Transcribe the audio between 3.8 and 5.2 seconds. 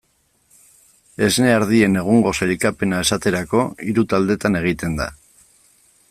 hiru taldetan egiten da.